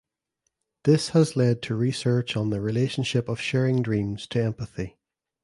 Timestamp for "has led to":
1.09-1.75